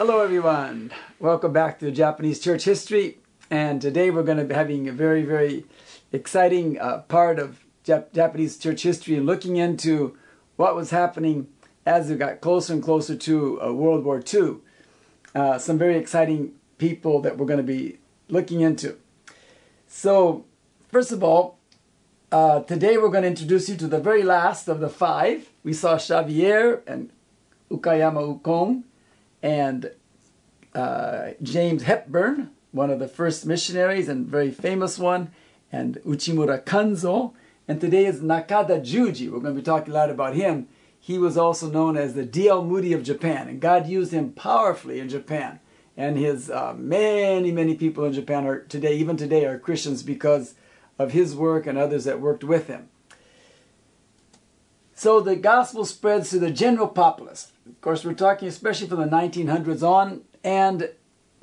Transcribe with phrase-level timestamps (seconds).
[0.00, 0.92] Hello, everyone.
[1.18, 3.18] Welcome back to Japanese church history.
[3.50, 5.66] And today we're going to be having a very, very
[6.10, 10.16] exciting uh, part of Jap- Japanese church history and looking into
[10.56, 11.48] what was happening
[11.84, 14.54] as we got closer and closer to uh, World War II.
[15.34, 17.98] Uh, some very exciting people that we're going to be
[18.30, 18.96] looking into.
[19.86, 20.46] So,
[20.88, 21.58] first of all,
[22.32, 25.50] uh, today we're going to introduce you to the very last of the five.
[25.62, 27.10] We saw Xavier and
[27.70, 28.84] Takayama Ukon
[29.42, 29.90] and
[30.74, 35.30] uh, James Hepburn, one of the first missionaries and very famous one,
[35.72, 37.32] and Uchimura Kanzo.
[37.66, 39.30] And today is Nakada Juji.
[39.30, 40.68] We're going to be talking a lot about him.
[40.98, 42.64] He was also known as the D.L.
[42.64, 45.60] Moody of Japan, and God used him powerfully in Japan.
[45.96, 50.54] And his uh, many, many people in Japan are today, even today, are Christians because
[50.98, 52.88] of his work and others that worked with him.
[54.94, 57.52] So the gospel spreads to the general populace.
[57.66, 60.90] Of course, we're talking especially from the 1900s on, and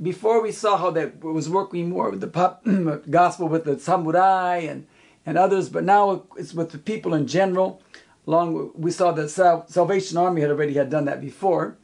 [0.02, 2.66] before we saw how that was working more with the pop,
[3.10, 4.88] gospel with the samurai and,
[5.26, 7.82] and others, but now it's with the people in general.
[8.26, 11.78] Along with, we saw the Salvation Army had already had done that before,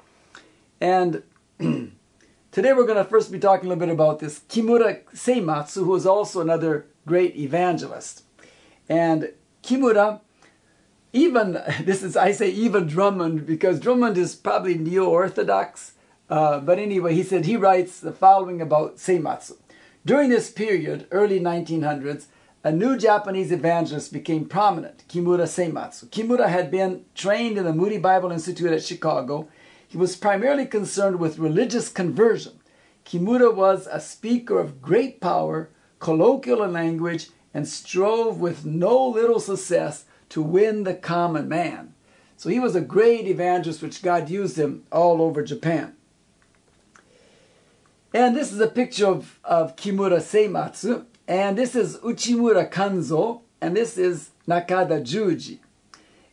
[0.81, 1.23] and
[1.59, 5.95] today we're going to first be talking a little bit about this Kimura Seimatsu, who
[5.95, 8.23] is also another great evangelist,
[8.89, 9.31] and
[9.63, 10.19] Kimura
[11.13, 15.92] even this is I say even Drummond because Drummond is probably neo-orthodox.
[16.29, 19.53] Uh, but anyway, he said he writes the following about Seimatsu.
[20.05, 22.27] During this period, early 1900s,
[22.63, 26.07] a new Japanese evangelist became prominent, Kimura Seimatsu.
[26.07, 29.49] Kimura had been trained in the Moody Bible Institute at Chicago.
[29.87, 32.53] He was primarily concerned with religious conversion.
[33.05, 39.39] Kimura was a speaker of great power, colloquial in language, and strove with no little
[39.39, 41.93] success to win the common man.
[42.37, 45.95] So he was a great evangelist, which God used him all over Japan.
[48.13, 53.75] And this is a picture of, of Kimura Seimatsu, and this is Uchimura Kanzo, and
[53.75, 55.57] this is Nakada Juji.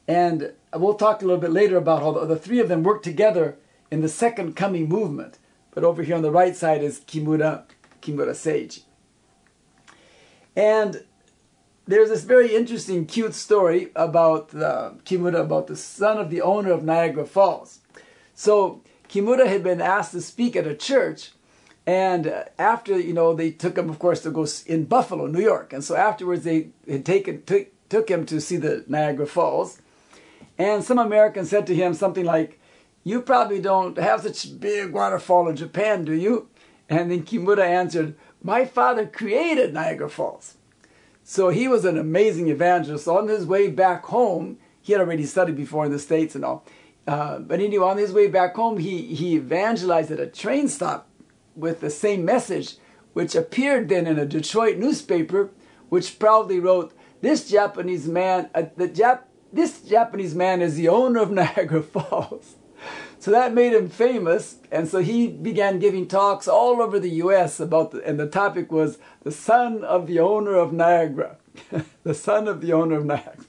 [0.06, 3.56] And we'll talk a little bit later about how the, three of them work together
[3.90, 5.38] in the second coming movement.
[5.70, 7.62] But over here on the right side is Kimura,
[8.02, 8.82] Kimura Seiji.
[10.54, 11.04] And
[11.86, 16.72] there's this very interesting, cute story about uh, Kimura, about the son of the owner
[16.72, 17.78] of Niagara Falls.
[18.34, 21.30] So Kimura had been asked to speak at a church,
[21.90, 25.40] and uh, after you know they took him, of course, to go in Buffalo, New
[25.40, 29.82] York, and so afterwards they had taken took, took him to see the Niagara Falls,
[30.56, 32.60] and some American said to him something like,
[33.02, 36.48] "You probably don't have such big waterfall in Japan, do you?"
[36.88, 40.54] And then Kimura answered, "My father created Niagara Falls."
[41.24, 43.08] So he was an amazing evangelist.
[43.08, 46.64] On his way back home, he had already studied before in the States and all.
[47.08, 51.09] Uh, but anyway, on his way back home, he, he evangelized at a train stop
[51.60, 52.76] with the same message,
[53.12, 55.50] which appeared then in a Detroit newspaper,
[55.88, 59.20] which proudly wrote, "This Japanese man, uh, the Jap,
[59.52, 62.56] this Japanese man is the owner of Niagara Falls."
[63.18, 67.60] So that made him famous, and so he began giving talks all over the U.S.
[67.60, 71.36] about, the, and the topic was the son of the owner of Niagara,
[72.02, 73.44] the son of the owner of Niagara.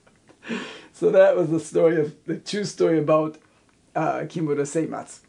[0.93, 3.39] So that was the story of the true story about
[3.95, 5.21] uh, Kimura Seimatsu.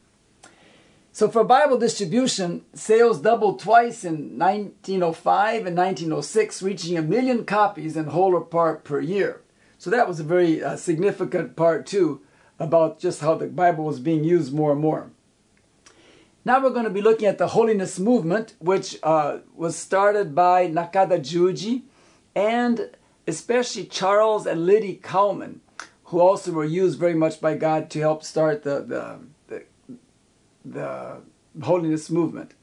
[1.14, 7.98] So for Bible distribution, sales doubled twice in 1905 and 1906, reaching a million copies
[7.98, 9.42] in whole or part per year.
[9.76, 12.22] So that was a very uh, significant part too
[12.58, 15.10] about just how the Bible was being used more and more.
[16.46, 20.66] Now we're going to be looking at the holiness movement, which uh, was started by
[20.66, 21.82] Nakada Juji
[22.34, 22.90] and
[23.26, 25.60] especially Charles and Lettie Cowman,
[26.04, 29.18] who also were used very much by God to help start the, the,
[30.64, 31.22] the,
[31.62, 32.54] holiness movement.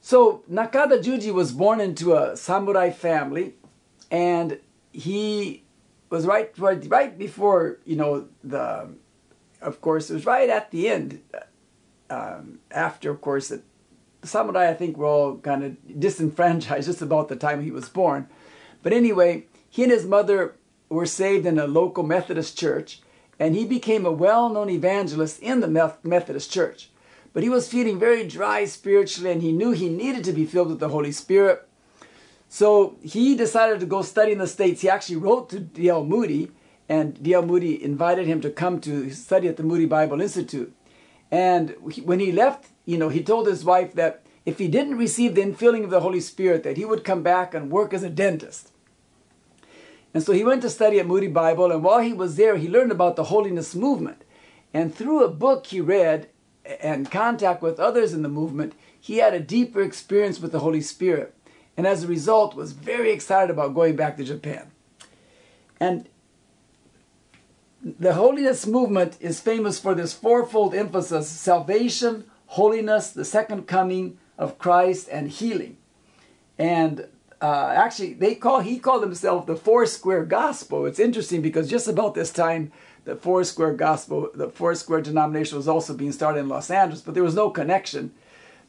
[0.00, 3.54] So Nakada Juji was born into a samurai family,
[4.10, 4.58] and
[4.92, 5.62] he
[6.10, 8.88] was right, right, right before, you know, the,
[9.62, 11.22] of course, it was right at the end,
[12.10, 13.62] um, after, of course, the
[14.24, 18.28] samurai, I think, were all kind of disenfranchised just about the time he was born.
[18.82, 20.56] But anyway, he and his mother
[20.88, 23.00] were saved in a local Methodist church,
[23.38, 26.90] and he became a well known evangelist in the Methodist church.
[27.34, 30.68] But he was feeling very dry spiritually, and he knew he needed to be filled
[30.68, 31.68] with the Holy Spirit.
[32.48, 34.80] So he decided to go study in the States.
[34.80, 36.04] He actually wrote to D.L.
[36.04, 36.52] Moody,
[36.88, 37.42] and D.L.
[37.42, 40.72] Moody invited him to come to study at the Moody Bible Institute.
[41.30, 45.34] And when he left, you know, he told his wife that if he didn't receive
[45.34, 48.10] the infilling of the Holy Spirit, that he would come back and work as a
[48.10, 48.70] dentist.
[50.12, 52.68] And so he went to study at Moody Bible, and while he was there, he
[52.68, 54.22] learned about the holiness movement.
[54.72, 56.28] And through a book he read,
[56.80, 60.80] and contact with others in the movement, he had a deeper experience with the Holy
[60.80, 61.34] Spirit.
[61.76, 64.70] And as a result, was very excited about going back to Japan.
[65.80, 66.08] And
[67.82, 74.58] the holiness movement is famous for this fourfold emphasis salvation, holiness, the second coming of
[74.58, 75.76] Christ, and healing.
[76.58, 77.08] And
[77.42, 80.86] uh, actually, they call he called himself the Four Square Gospel.
[80.86, 82.72] It's interesting because just about this time,
[83.04, 87.02] the Four Square Gospel, the Four Square denomination was also being started in Los Angeles,
[87.02, 88.12] but there was no connection.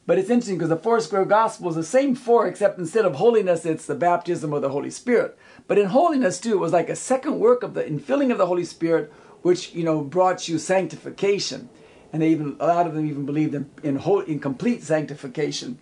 [0.06, 3.16] But it's interesting because the Four Square Gospel is the same four, except instead of
[3.16, 5.38] holiness, it's the baptism of the Holy Spirit.
[5.68, 8.46] But in holiness too, it was like a second work of the infilling of the
[8.46, 9.12] Holy Spirit,
[9.42, 11.70] which you know brought you sanctification,
[12.14, 15.80] and they even a lot of them even believed in in, whole, in complete sanctification.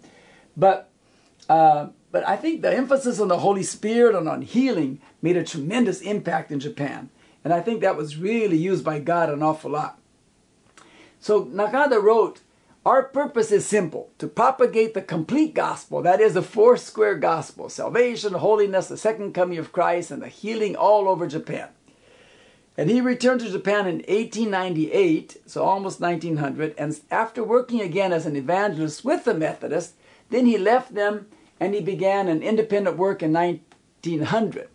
[0.56, 0.90] But
[1.50, 5.44] uh, but I think the emphasis on the Holy Spirit and on healing made a
[5.44, 7.10] tremendous impact in Japan,
[7.44, 10.00] and I think that was really used by God an awful lot.
[11.20, 12.42] So Nakada wrote.
[12.86, 17.70] Our purpose is simple to propagate the complete gospel, that is, the four square gospel
[17.70, 21.70] salvation, holiness, the second coming of Christ, and the healing all over Japan.
[22.76, 28.26] And he returned to Japan in 1898, so almost 1900, and after working again as
[28.26, 29.94] an evangelist with the Methodists,
[30.30, 31.28] then he left them
[31.62, 34.68] and he began an independent work in 1900.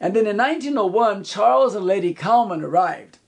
[0.00, 3.18] And then in 1901, Charles and Lettie Cowman arrived.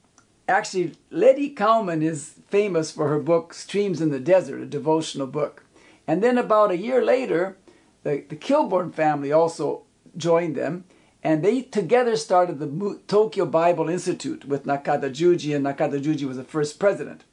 [0.46, 5.64] Actually, Lettie Cowman is famous for her book Streams in the Desert, a devotional book.
[6.06, 7.56] And then about a year later,
[8.02, 9.82] the, the Kilbourne family also
[10.16, 10.84] joined them,
[11.22, 16.36] and they together started the Tokyo Bible Institute with Nakada Juji, and Nakada Juji was
[16.36, 17.24] the first president.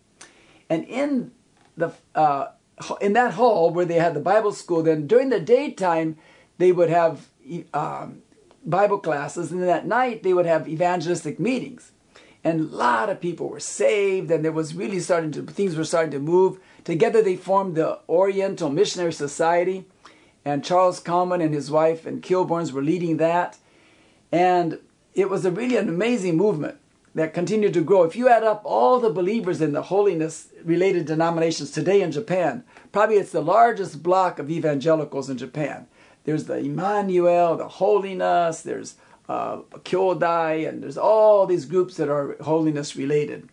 [0.69, 1.31] And in
[1.77, 2.47] the uh,
[2.99, 6.17] in that hall where they had the Bible school, then during the daytime
[6.57, 7.29] they would have
[7.73, 8.21] um,
[8.65, 11.91] Bible classes, and then at night they would have evangelistic meetings.
[12.43, 15.83] And a lot of people were saved and there was really starting to things were
[15.83, 16.59] starting to move.
[16.83, 19.85] Together they formed the oriental missionary society
[20.43, 23.57] and charles Cowman and his wife and Kilbournes were leading that.
[24.31, 24.79] And
[25.15, 26.77] it was a really an amazing movement
[27.15, 28.03] that continued to grow.
[28.03, 32.63] If you add up all the believers in the holiness related denominations today in japan
[32.91, 35.87] probably it's the largest block of evangelicals in japan
[36.25, 38.95] there's the emmanuel the holiness there's
[39.27, 43.49] uh, Kyodai, and there's all these groups that are holiness related.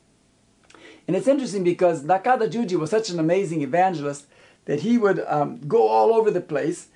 [1.07, 4.27] And it's interesting because Nakada Juji was such an amazing evangelist
[4.67, 6.89] that he would um, go all over the place.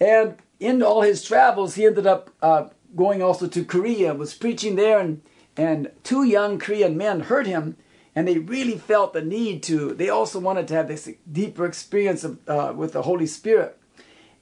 [0.00, 4.76] And in all his travels, he ended up uh, going also to Korea, was preaching
[4.76, 5.20] there, and,
[5.56, 7.76] and two young Korean men heard him,
[8.14, 12.24] and they really felt the need to, they also wanted to have this deeper experience
[12.24, 13.78] of, uh, with the Holy Spirit.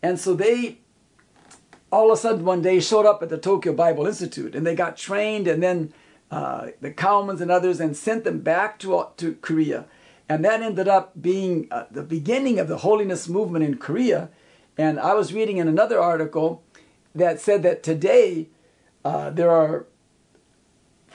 [0.03, 0.79] And so they
[1.93, 4.75] all of a sudden one day showed up at the Tokyo Bible Institute and they
[4.75, 5.93] got trained and then
[6.31, 9.85] uh, the Cowmans and others and sent them back to, to Korea.
[10.29, 14.31] And that ended up being uh, the beginning of the holiness movement in Korea.
[14.79, 16.63] And I was reading in another article
[17.15, 18.49] that said that today
[19.05, 19.85] uh, there are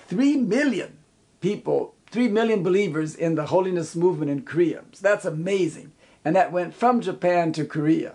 [0.07, 0.97] 3 million
[1.41, 4.83] people, 3 million believers in the holiness movement in Korea.
[4.93, 5.93] So that's amazing.
[6.23, 8.13] And that went from Japan to Korea.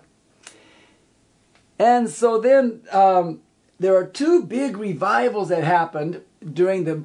[1.83, 3.41] And so then um,
[3.77, 6.21] there are two big revivals that happened
[6.53, 7.03] during the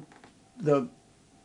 [0.57, 0.87] the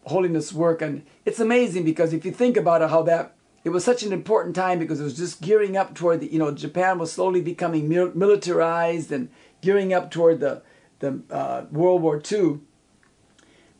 [0.04, 3.84] holiness work, and it's amazing because if you think about it, how that it was
[3.84, 7.00] such an important time because it was just gearing up toward the you know Japan
[7.00, 9.28] was slowly becoming militarized and
[9.62, 10.62] gearing up toward the
[11.00, 12.60] the uh, World War II.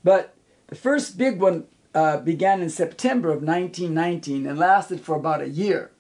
[0.03, 0.35] But
[0.67, 5.49] the first big one uh, began in September of 1919 and lasted for about a
[5.49, 5.93] year.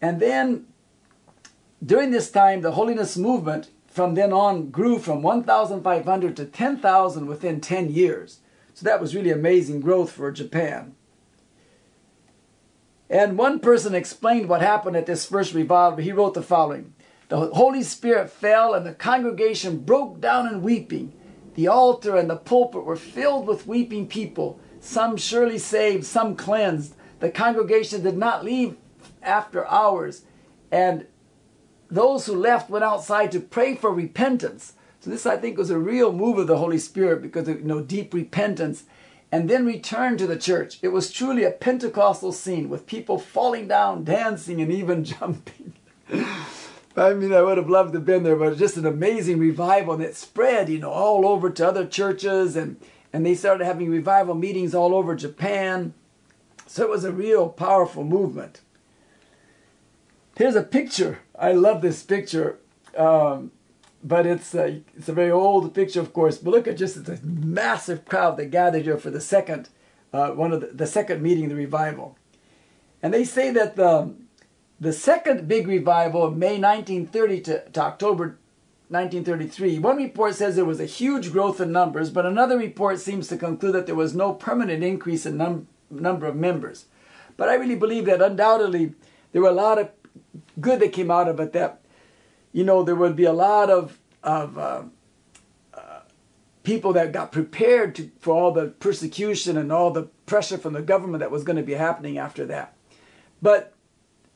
[0.00, 0.66] And then
[1.84, 7.60] during this time, the holiness movement from then on grew from 1,500 to 10,000 within
[7.60, 8.40] 10 years.
[8.74, 10.94] So that was really amazing growth for Japan.
[13.08, 15.98] And one person explained what happened at this first revival.
[15.98, 16.94] He wrote the following
[17.28, 21.12] The Holy Spirit fell, and the congregation broke down in weeping.
[21.54, 26.94] The altar and the pulpit were filled with weeping people, some surely saved, some cleansed.
[27.20, 28.76] The congregation did not leave
[29.22, 30.24] after hours,
[30.70, 31.06] and
[31.90, 34.74] those who left went outside to pray for repentance.
[35.00, 37.66] So this, I think, was a real move of the Holy Spirit because of you
[37.66, 38.84] know deep repentance,
[39.30, 40.78] and then returned to the church.
[40.82, 45.74] It was truly a Pentecostal scene with people falling down, dancing, and even jumping.
[46.96, 49.38] I mean, I would have loved to have been there, but it's just an amazing
[49.38, 52.80] revival, and it spread, you know, all over to other churches, and
[53.12, 55.94] and they started having revival meetings all over Japan.
[56.66, 58.60] So it was a real powerful movement.
[60.36, 61.20] Here's a picture.
[61.38, 62.58] I love this picture.
[62.96, 63.52] Um,
[64.04, 66.38] but it's a, it's a very old picture, of course.
[66.38, 69.68] But look at just the massive crowd that gathered here for the second
[70.12, 72.16] uh, one of the, the second meeting the revival.
[73.02, 74.14] And they say that the,
[74.80, 78.38] the second big revival of May 1930 to, to October
[78.88, 83.26] 1933, one report says there was a huge growth in numbers, but another report seems
[83.28, 86.86] to conclude that there was no permanent increase in num- number of members.
[87.36, 88.94] But I really believe that undoubtedly
[89.32, 89.90] there were a lot of
[90.60, 91.52] good that came out of it.
[91.52, 91.80] That
[92.52, 94.82] you know there would be a lot of of uh,
[95.74, 96.00] uh,
[96.62, 100.82] people that got prepared to, for all the persecution and all the pressure from the
[100.82, 102.74] government that was going to be happening after that.
[103.40, 103.74] But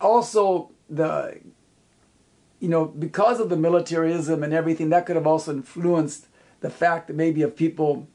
[0.00, 1.40] also the
[2.58, 6.26] you know because of the militarism and everything that could have also influenced
[6.60, 8.08] the fact that maybe of people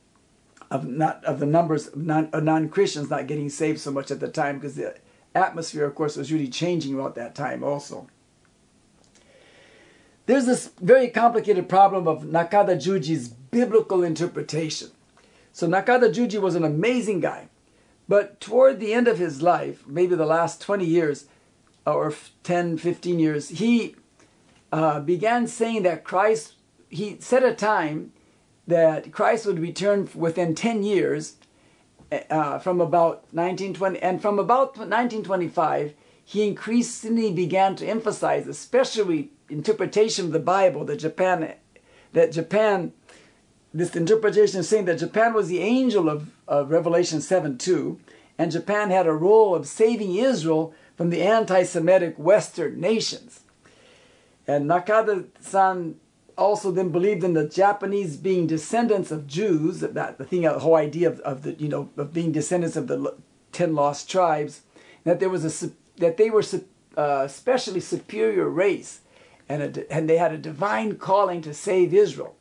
[0.72, 4.20] of not of the numbers of non non Christians not getting saved so much at
[4.20, 4.96] the time because the
[5.36, 8.08] atmosphere, of course, was really changing about that time also.
[10.26, 14.90] There's this very complicated problem of Nakada Juji's biblical interpretation.
[15.52, 17.50] So Nakada Juji was an amazing guy,
[18.08, 21.26] but toward the end of his life, maybe the last 20 years
[21.86, 22.14] or
[22.44, 23.96] 10, 15 years, he
[24.72, 26.54] uh, began saying that Christ,
[26.90, 28.12] he set a time
[28.68, 31.36] that Christ would return within 10 years
[32.30, 35.94] uh, from about 1920 and from about 1925
[36.24, 41.54] he increasingly began to emphasize especially interpretation of the bible that japan
[42.14, 42.94] that japan
[43.74, 48.00] this interpretation is saying that japan was the angel of, of revelation 7 2
[48.38, 53.42] and japan had a role of saving israel from the anti-semitic western nations.
[54.48, 55.96] And nakada-san
[56.38, 60.76] also then believed in the Japanese being descendants of Jews, that the thing, the whole
[60.76, 63.16] idea of, of the you know of being descendants of the
[63.52, 64.62] ten lost tribes,
[65.04, 66.44] that there was a that they were
[66.98, 69.02] uh, especially superior race,
[69.48, 72.36] and a, and they had a divine calling to save Israel.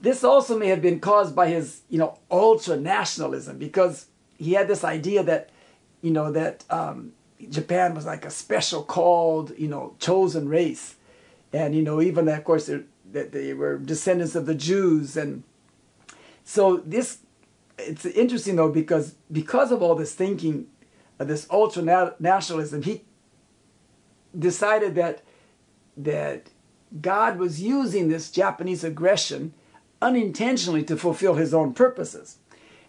[0.00, 4.06] This also may have been caused by his you know ultra nationalism because
[4.38, 5.50] he had this idea that
[6.02, 7.12] you know that um,
[7.48, 10.96] Japan was like a special called you know chosen race
[11.54, 12.68] and you know even of course
[13.12, 15.16] that they were descendants of the Jews.
[15.16, 15.44] And
[16.42, 17.18] so this
[17.78, 20.66] it's interesting though because because of all this thinking
[21.20, 23.04] uh, this ultra nationalism he
[24.36, 25.22] decided that
[25.96, 26.50] that
[27.00, 29.54] God was using this Japanese aggression
[30.02, 32.38] unintentionally to fulfill his own purposes.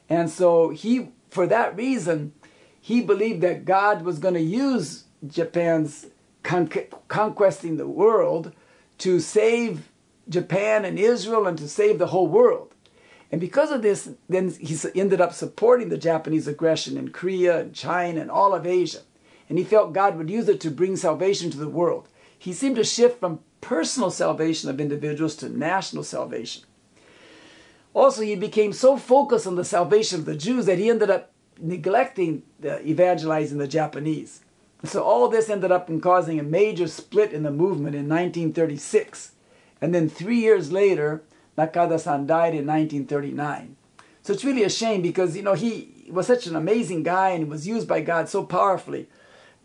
[0.10, 2.34] And so he for that reason
[2.81, 6.07] he believed that God was going to use Japan's
[6.46, 8.54] conquesting the world
[9.00, 9.90] to save
[10.30, 12.74] Japan and Israel and to save the whole world.
[13.32, 17.74] And because of this, then he ended up supporting the Japanese aggression in Korea and
[17.74, 19.00] China and all of Asia.
[19.50, 22.08] And he felt God would use it to bring salvation to the world.
[22.38, 26.64] He seemed to shift from personal salvation of individuals to national salvation.
[27.94, 31.32] Also, he became so focused on the salvation of the Jews that he ended up
[31.60, 34.42] neglecting the evangelizing the Japanese.
[34.84, 39.32] So all this ended up in causing a major split in the movement in 1936.
[39.82, 41.24] And then three years later,
[41.58, 43.75] Nakada-san died in 1939.
[44.22, 47.50] So it's really a shame because, you know, he was such an amazing guy and
[47.50, 49.08] was used by God so powerfully.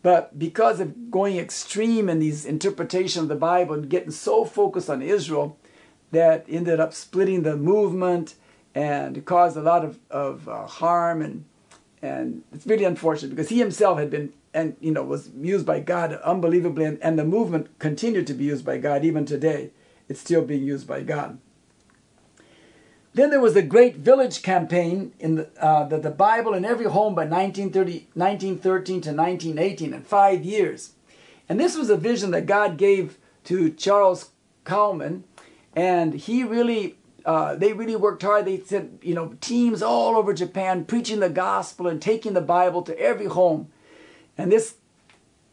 [0.01, 4.89] But because of going extreme in these interpretation of the Bible and getting so focused
[4.89, 5.57] on Israel,
[6.11, 8.35] that ended up splitting the movement
[8.75, 11.45] and caused a lot of, of uh, harm and
[12.03, 15.79] and it's really unfortunate because he himself had been and you know was used by
[15.79, 19.71] God unbelievably, and, and the movement continued to be used by God even today.
[20.09, 21.39] It's still being used by God.
[23.13, 26.85] Then there was the Great Village campaign in the, uh, the, the Bible in every
[26.85, 30.93] home by 1930, 1913 to 1918 in five years.
[31.49, 34.29] And this was a vision that God gave to Charles
[34.63, 35.25] Cowman,
[35.75, 38.45] and he really uh, they really worked hard.
[38.45, 42.81] They sent you know teams all over Japan preaching the gospel and taking the Bible
[42.83, 43.69] to every home.
[44.37, 44.75] And this,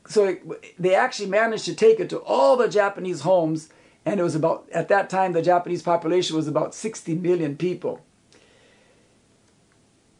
[0.06, 3.68] so it, they actually managed to take it to all the Japanese homes,
[4.04, 8.04] and it was about, at that time, the Japanese population was about 60 million people.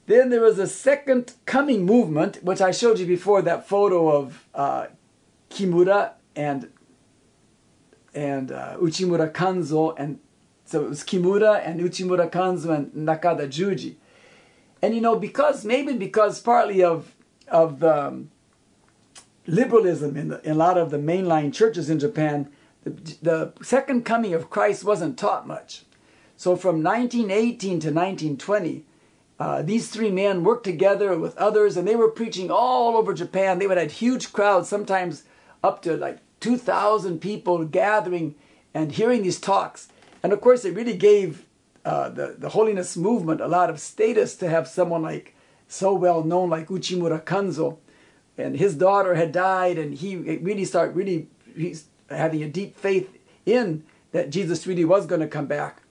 [0.07, 4.47] Then there was a second coming movement, which I showed you before, that photo of
[4.55, 4.87] uh,
[5.51, 6.71] Kimura and
[8.15, 10.19] and uh, Uchimura Kanzo, and
[10.65, 13.97] so it was Kimura and Uchimura Kanzo and Nakada Juji.
[14.81, 17.15] And you know, because maybe because partly of
[17.47, 18.31] of the um,
[19.49, 22.49] liberalism in, the, in, a lot of the mainline churches in Japan,
[22.85, 22.91] the,
[23.23, 25.85] the second coming of Christ wasn't taught much.
[26.37, 28.85] So from 1918 to 1920,
[29.41, 33.59] uh, these three men worked together with others, and they were preaching all over Japan.
[33.59, 35.25] They would have huge crowds, sometimes
[35.65, 38.35] up to like 2,000 people gathering
[38.75, 39.89] and hearing these talks.
[40.23, 41.47] And of course, it really gave
[41.85, 45.35] uh, the, the holiness movement a lot of status to have someone like
[45.69, 47.79] so well known like Uchimura Kanzo.
[48.39, 53.19] And his daughter had died, and he really started really he's having a deep faith
[53.45, 55.83] in that Jesus really was going to come back.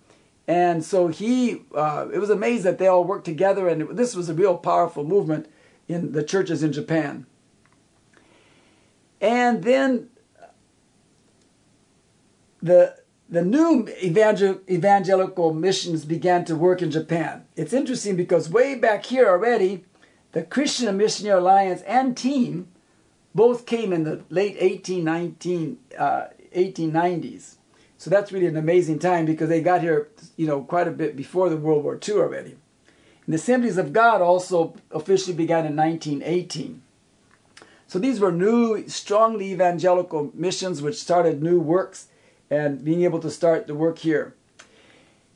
[0.47, 4.29] And so he, uh, it was amazing that they all worked together, and this was
[4.29, 5.47] a real powerful movement
[5.89, 7.25] in the churches in Japan.
[9.19, 10.09] And then
[12.61, 12.95] the
[13.29, 17.43] the new evangel- evangelical missions began to work in Japan.
[17.57, 19.83] It's interesting because way back here already,
[20.37, 22.67] the Christian Missionary Alliance and team
[23.33, 26.25] both came in the late 1819, uh,
[26.55, 27.55] 1890s.
[27.97, 31.15] So that's really an amazing time because they got here, you know, quite a bit
[31.15, 32.51] before the World War II already.
[32.51, 36.83] And the Assemblies of God also officially began in 1918.
[37.87, 42.09] So these were new, strongly evangelical missions which started new works
[42.51, 44.35] and being able to start the work here.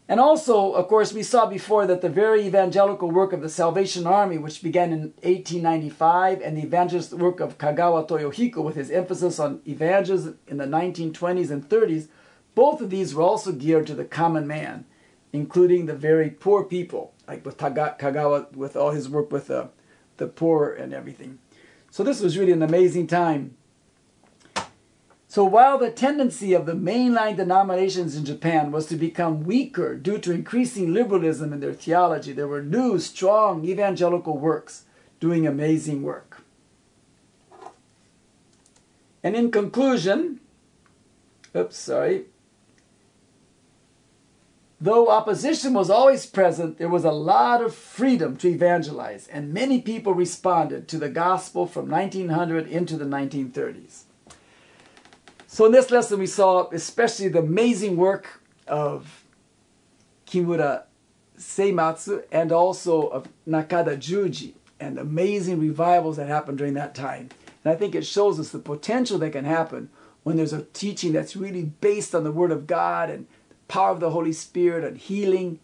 [0.08, 4.06] And also, of course, we saw before that the very evangelical work of the Salvation
[4.06, 9.40] Army, which began in 1895, and the evangelist work of Kagawa Toyohiko, with his emphasis
[9.40, 12.08] on evangelism in the 1920s and 30s,
[12.56, 14.86] both of these were also geared to the common man,
[15.32, 19.70] including the very poor people, like with Kagawa, with all his work with the,
[20.18, 21.40] the poor and everything.
[21.90, 23.56] So this was really an amazing time
[25.32, 30.18] so while the tendency of the mainline denominations in Japan was to become weaker due
[30.18, 34.84] to increasing liberalism in their theology, there were new, strong evangelical works
[35.22, 36.42] doing amazing work.
[39.24, 40.42] And in conclusion,
[41.56, 42.26] oops, sorry.
[44.82, 49.80] Though opposition was always present, there was a lot of freedom to evangelize, and many
[49.80, 54.04] people responded to the gospel from 1900 into the 1930s.
[55.54, 59.26] So in this lesson, we saw especially the amazing work of
[60.26, 60.84] Kimura
[61.38, 67.28] Seimatsu and also of Nakada Juji and amazing revivals that happened during that time.
[67.66, 69.90] And I think it shows us the potential that can happen
[70.24, 73.92] when there's a teaching that's really based on the Word of God and the power
[73.92, 75.60] of the Holy Spirit and healing.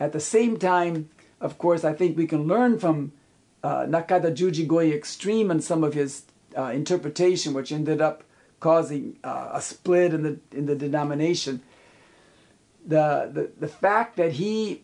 [0.00, 1.10] At the same time,
[1.42, 3.12] of course, I think we can learn from
[3.62, 6.22] uh, Nakada Juji going extreme in some of his
[6.56, 8.22] uh, interpretation, which ended up
[8.60, 11.62] causing uh, a split in the in the denomination.
[12.86, 14.82] The the, the fact that he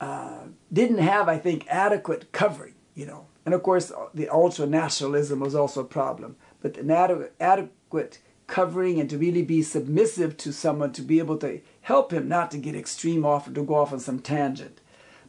[0.00, 5.40] uh, didn't have, I think, adequate covering, you know, and of course the ultra nationalism
[5.40, 6.36] was also a problem.
[6.60, 8.18] But an adequate, adequate
[8.48, 12.50] covering and to really be submissive to someone to be able to help him not
[12.50, 14.80] to get extreme off or to go off on some tangent.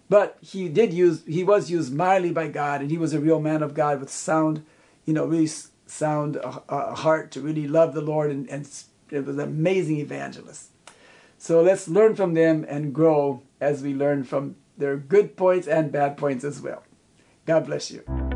[0.09, 3.39] But he did use, he was used mightily by God, and he was a real
[3.39, 4.65] man of God with sound,
[5.05, 5.49] you know, really
[5.89, 8.69] sound a, a heart to really love the Lord, and, and
[9.09, 10.69] it was amazing evangelist.
[11.37, 15.91] So let's learn from them and grow as we learn from their good points and
[15.91, 16.83] bad points as well.
[17.45, 18.28] God bless you.